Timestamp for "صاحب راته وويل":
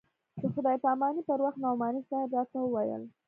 2.09-3.03